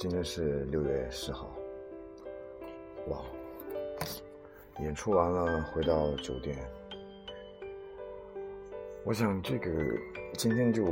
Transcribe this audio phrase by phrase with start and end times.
[0.00, 1.50] 今天是六月十号，
[3.08, 3.18] 哇！
[4.80, 6.56] 演出完了，回到酒店。
[9.04, 9.70] 我想这个
[10.38, 10.86] 今天就，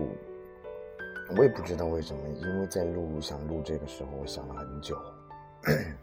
[1.39, 4.95] 我也不知道为什么，因为在录想录这个时候，我想了很久。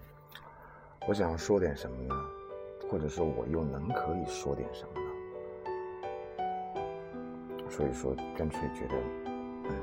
[1.07, 2.15] 我想说点什么呢？
[2.89, 4.99] 或者说我又能可以说点什么
[6.39, 6.49] 呢？
[7.69, 8.95] 所以说，干脆觉得，
[9.69, 9.75] 嗯，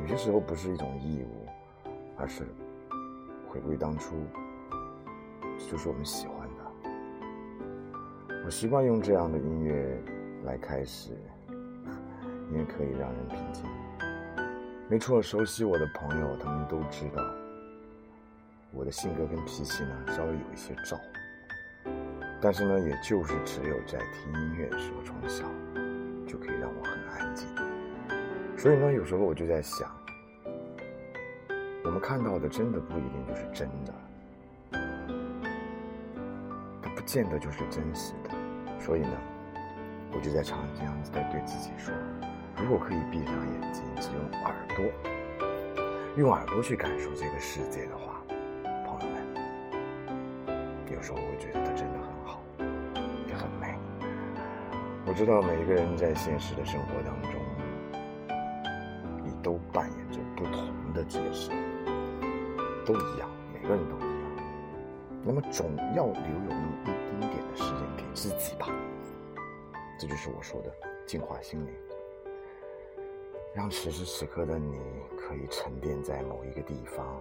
[0.00, 1.41] 有些时候不是一种义务，
[2.22, 2.46] 而是
[3.48, 4.14] 回归当初，
[5.68, 6.54] 就是我们喜欢的。
[8.44, 10.00] 我习惯用这样的音乐
[10.44, 11.18] 来开始，
[12.52, 13.64] 因为可以让人平静。
[14.88, 17.20] 没错，熟悉我的朋友他们都知道，
[18.70, 20.96] 我的性格跟脾气呢稍微有一些躁，
[22.40, 25.44] 但是呢，也就是只有在听音乐的时候，从小
[26.24, 27.48] 就可以让我很安静。
[28.56, 29.90] 所以呢，有时候我就在想，
[32.02, 33.94] 看到的真的不一定就是真的。
[36.82, 38.30] 它不见得就是真实的，
[38.80, 39.16] 所以呢，
[40.12, 41.94] 我就在常这样子在对自己说：
[42.56, 44.84] 如果可以闭上眼睛，只用耳朵，
[46.16, 48.20] 用耳朵去感受这个世界的话，
[48.84, 49.24] 朋友们，
[50.92, 52.42] 有时候我觉得它真的很好，
[53.28, 53.78] 也很美。
[55.06, 57.30] 我知道每一个人在现实的生活当中，
[59.24, 61.52] 你都扮演着不同的角色，
[62.92, 64.08] 都一样，每个人都一样。
[65.24, 68.68] 那么总要留有那么一丁点的时间给自己吧，
[69.98, 70.70] 这就是我说的
[71.06, 71.72] 净化心灵，
[73.54, 74.76] 让此时此刻的你
[75.16, 77.20] 可以沉淀在某一个地方，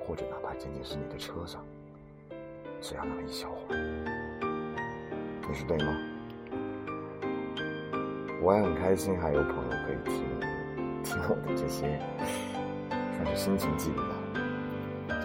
[0.00, 1.64] 或者哪怕仅仅是你的车上，
[2.80, 3.78] 只要那么一小会儿，
[5.48, 5.96] 你说对吗？
[8.42, 10.24] 我也很开心，还有朋友可以听
[11.02, 11.98] 听我的这些，
[13.16, 14.15] 算是心情记录吧。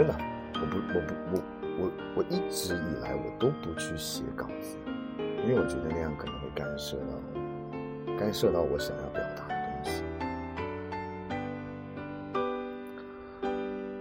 [0.01, 0.15] 真的，
[0.55, 1.43] 我不，我不，我。
[1.77, 4.77] 我我一直以来我都不去写稿子，
[5.17, 10.03] 因为我觉得那样可能会干涉到干涉到我想要表达的东西。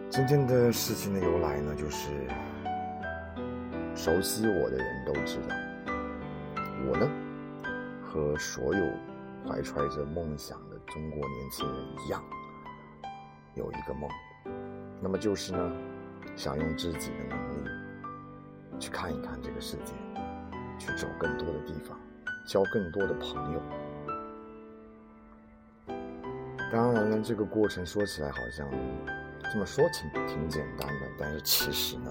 [0.09, 2.09] 今天的事情的由来呢，就是
[3.95, 5.55] 熟悉我的人都知道，
[6.89, 7.07] 我呢
[8.03, 8.85] 和所有
[9.47, 12.23] 怀揣着梦想的中国年轻人一样，
[13.55, 14.11] 有一个梦，
[15.01, 15.73] 那么就是呢。
[16.37, 17.69] 想用自己的能力
[18.79, 19.93] 去看一看这个世界，
[20.79, 21.99] 去走更多的地方，
[22.49, 23.63] 交更多的朋友。
[26.73, 28.67] 当然了，这个过程说起来好像
[29.53, 32.11] 这么说挺挺简单的，但是其实呢，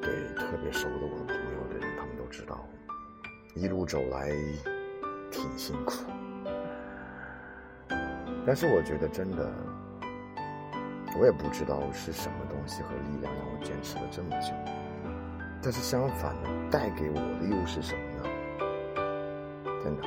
[0.00, 2.64] 对特别熟的我的朋友的人，他们都知道，
[3.56, 4.30] 一路走来
[5.30, 6.04] 挺辛苦。
[8.46, 9.50] 但是我觉得真的。
[11.18, 14.52] 我也不知道是什么东西和力量让我坚持了这么久，
[15.60, 18.24] 但是相反的，带给我的又是什么呢？
[19.82, 20.02] 真的，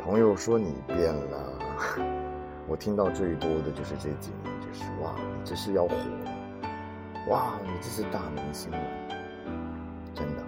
[0.00, 1.58] 朋友说你变了，
[2.66, 6.32] 我听到最多的就是这几年，就是哇，你这是要火了，
[7.28, 8.78] 哇，你这是大明星了，
[10.14, 10.42] 真的，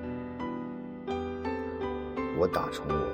[2.38, 3.08] 我打从我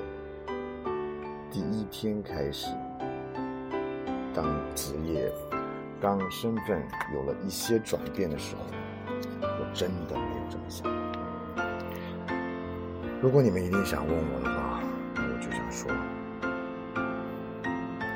[1.51, 2.67] 第一天开始。
[4.37, 5.33] 当职业、
[5.99, 6.79] 当身份
[7.11, 8.61] 有了一些转变的时候，
[9.41, 10.87] 我真的没有这么想。
[13.19, 14.79] 如果你们一定想问我的话，
[15.15, 15.91] 我就想说：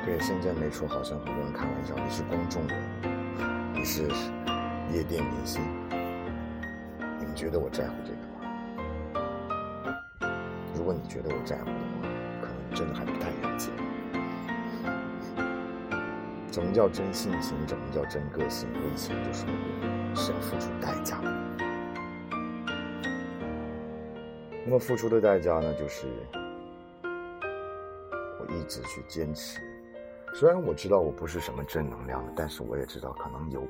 [0.06, 2.80] 对，现在没错，好像很多人开玩笑，你是公众人，
[3.74, 4.02] 你是
[4.92, 5.60] 夜店明星，
[7.18, 9.98] 你们觉得我在乎这个吗？
[10.76, 12.06] 如果你觉得我在乎的话，
[12.42, 13.72] 可能真的还不太了解。
[16.52, 17.56] 怎么叫真性情？
[17.66, 18.68] 怎么叫真个性？
[18.74, 21.32] 我以前就说过，是要付出代价的。
[24.66, 26.06] 那么付出的代价呢，就是
[28.38, 29.62] 我一直去坚持。
[30.34, 33.66] 虽然我知道我不是什么正能量的，但是我也知道可能有，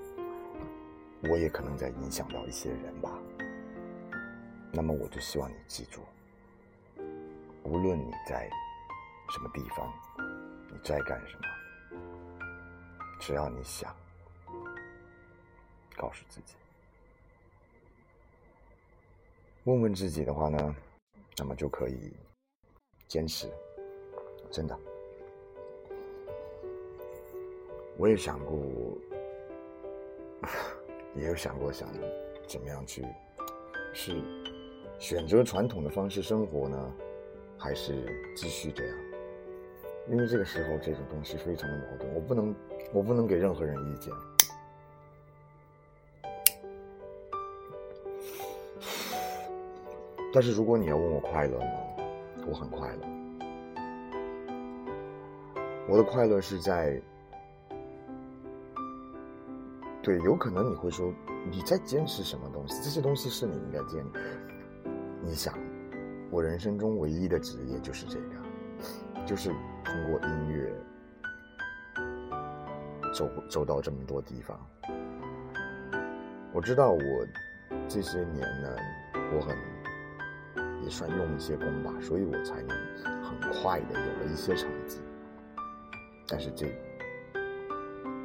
[1.30, 3.10] 我也可能在影响到一些人吧。
[4.72, 6.00] 那么我就希望你记住，
[7.62, 8.50] 无论你在
[9.30, 9.88] 什么地方，
[10.72, 11.51] 你在干什么。
[13.24, 13.94] 只要你想，
[15.96, 16.54] 告诉自己，
[19.62, 20.74] 问问自己的话呢，
[21.38, 22.12] 那么就可以
[23.06, 23.48] 坚持。
[24.50, 24.76] 真的，
[27.96, 28.58] 我也想过，
[31.14, 31.88] 也有想过想
[32.48, 33.06] 怎么样去，
[33.94, 34.20] 是
[34.98, 36.92] 选择传统的方式生活呢，
[37.56, 38.04] 还是
[38.34, 39.11] 继续这样？
[40.08, 42.54] 因为这个时候这种东西非常的矛盾，我不能，
[42.92, 44.12] 我不能给任何人意见。
[50.34, 51.66] 但是如果你要问我快乐吗？
[52.48, 53.02] 我很快乐。
[55.88, 57.00] 我的快乐是在，
[60.02, 61.12] 对，有可能你会说
[61.50, 62.82] 你在坚持什么东西？
[62.82, 64.20] 这些东西是你应该坚持。
[65.22, 65.54] 你想，
[66.30, 68.41] 我人生中唯一的职业就是这个，
[69.26, 69.50] 就是
[69.84, 70.72] 通过音乐
[73.14, 74.58] 走走到这么多地方。
[76.52, 77.26] 我知道我
[77.88, 78.76] 这些年呢，
[79.34, 79.56] 我很。
[80.84, 82.76] 也算用一些功吧，所以我才能
[83.22, 85.00] 很快的有了一些成绩。
[86.26, 86.66] 但是这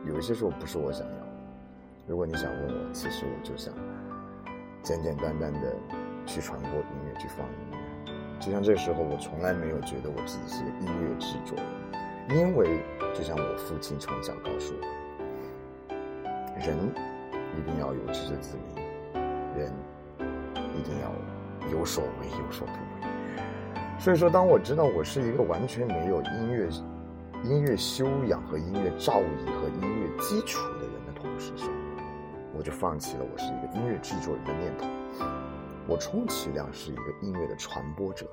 [0.08, 1.14] 有一些时候不是我想要。
[2.08, 3.72] 如果你想问我，其实我就想
[4.82, 5.76] 简简单单的
[6.26, 7.77] 去传播音乐，去放音乐。
[8.39, 11.57] 就像这时候，我从来没有觉得我自己是个音乐制作
[12.28, 15.94] 人，因为就像我父亲从小告诉我，
[16.60, 16.75] 人
[17.57, 18.84] 一定要有自知识自明，
[19.57, 19.72] 人
[20.75, 21.12] 一定要。
[21.69, 23.12] 有所为，有所不为。
[24.00, 26.69] 所以说，当我知道我是一个完全没有音乐、
[27.44, 31.51] 音乐修养和音乐造诣和音乐基础的人的同时，
[32.56, 34.88] 我就放弃了我是一个音乐制作人的念头。
[35.88, 38.28] 我充其量是一个音乐的传播者。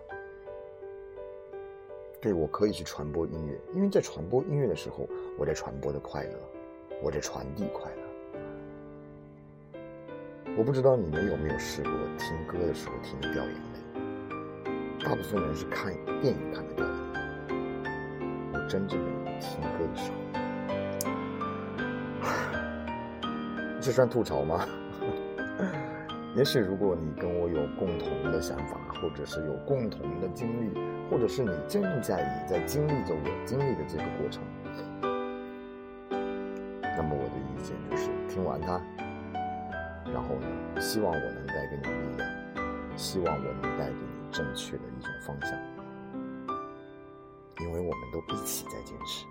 [2.21, 5.09] 对我可以去传播音乐，因为在传播音乐的时候，
[5.39, 6.39] 我在传播的快乐，
[7.03, 7.99] 我在传递快乐。
[10.57, 13.61] 我不知道你们有没有试过听歌的时候听的掉眼泪。
[15.05, 17.21] 大部分人是看电影看的掉眼泪。
[18.53, 19.07] 我真正的
[19.39, 20.19] 听歌的时候，
[23.81, 24.67] 这算吐槽吗？
[26.37, 30.75] 也许如果你跟我有共同的想法，或者是有共同的经历，
[31.09, 34.43] 或者是你正在也在经历着我经历的这个过程，
[36.11, 38.83] 那么我的意见就是听完它。
[40.13, 40.81] 然后呢？
[40.81, 42.29] 希望我能带给你力量，
[42.97, 45.53] 希望我能带给你正确的一种方向，
[47.61, 49.25] 因为我们都一起在坚持。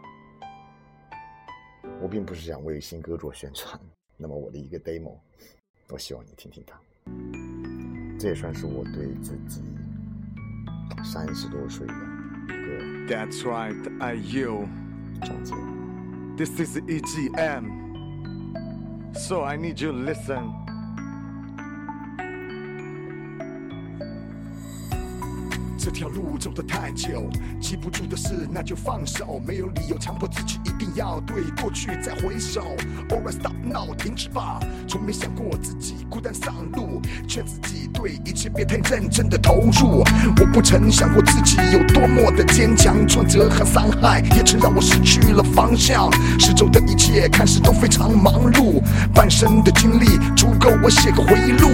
[2.01, 3.77] 我并不是想为新歌做宣传，
[4.15, 5.17] 那么我的一个 demo，
[5.89, 6.79] 我希望你听听它。
[8.18, 9.62] 这也算是我对自己
[11.04, 14.68] 三十多岁的一个 That's right, I you
[15.22, 15.54] 总结。
[16.36, 17.64] This is EGM,
[19.14, 20.61] so I need you to listen.
[25.83, 32.61] 这条路走得太久，记不住的事那就放手，没有理由强迫自己一定要对过去再回首。
[33.09, 40.05] Alright stop now，停止吧，从没想过自己孤单上路，劝自己对一切别太认真的投入。
[40.39, 46.09] 我不曾想过自己有多么的坚强，挫折和伤害也曾让我失去了方向。
[46.39, 48.81] 四周的一切看似都非常忙碌，
[49.13, 51.67] 半生的经历足够我写个回忆录。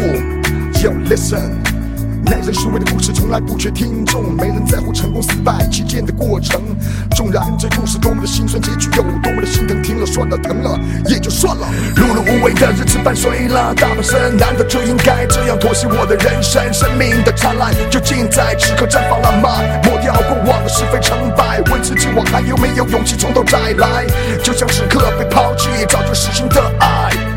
[0.81, 1.78] Yo listen。
[2.25, 6.61] 耐人寻味的故事从来不缺听众，没人在乎成功失败期间的过程。
[7.15, 11.67] 纵然这故事多么的心酸，结局有多么的心疼，听了算了，疼了也就算了。
[11.95, 16.61] 碌碌无为的日子伴随了大半生，难道就应该这样妥协我的人生？
[16.73, 19.61] 生命的灿烂究竟在此刻绽放了吗？
[19.83, 24.05] 抹掉过往的是非成败，问自己我还有没有勇气从头再来？
[24.43, 27.28] 就像此刻被抛弃，早就死心的爱。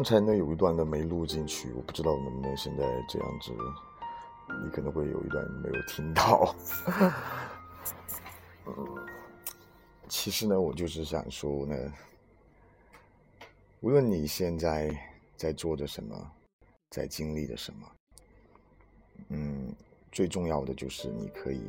[0.00, 3.52] 刚才呢有一段呢没录进去，我不知道能不能现在这样子，
[4.64, 6.56] 你可能会有一段没有听到。
[10.08, 11.76] 其实呢，我就是想说呢，
[13.80, 14.90] 无论你现在
[15.36, 16.16] 在做着什么，
[16.88, 17.86] 在经历着什么，
[19.28, 19.70] 嗯，
[20.10, 21.60] 最重要的就是你可以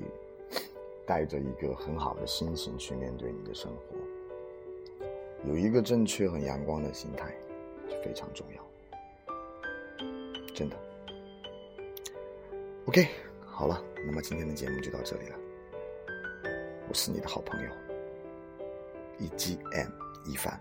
[1.05, 5.03] 带着一个很好的心情去面对你的生活。
[5.45, 7.35] 有一个正确很阳光的心态
[8.03, 8.63] 非常重要，
[10.53, 10.77] 真的。
[12.87, 13.07] OK，
[13.45, 15.35] 好了，那么今天的节目就到这里了。
[16.89, 17.69] 我是你的好朋友
[19.19, 19.89] EGM
[20.25, 20.59] 一凡，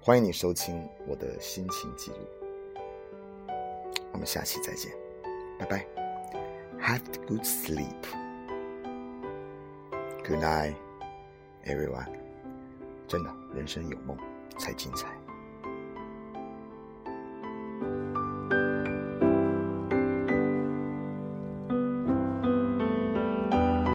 [0.00, 2.18] 欢迎你收听我的心情记录。
[4.12, 4.90] 我们下期再见，
[5.58, 5.86] 拜拜
[6.80, 8.02] ，Have good sleep，Good
[10.42, 12.08] night，everyone。
[13.06, 14.18] 真的，人生有梦
[14.58, 15.17] 才精彩。